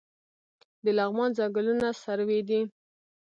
[0.83, 2.61] د لغمان ځنګلونه سروې دي